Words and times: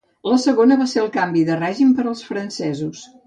La 0.27 0.37
segona 0.43 0.77
va 0.79 0.87
ser 0.93 1.01
el 1.03 1.11
canvi 1.17 1.45
de 1.51 1.59
règim 1.61 1.93
per 1.99 2.05
als 2.13 2.25
francesos. 2.31 3.05